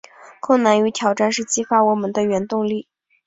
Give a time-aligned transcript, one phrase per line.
[0.39, 2.87] 困难与挑战是激发我们的原动力